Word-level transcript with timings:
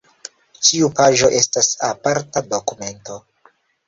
Ĉiu 0.69 0.87
paĝo 0.99 1.29
estas 1.39 1.69
aparta 1.89 2.43
dokumento. 2.55 3.19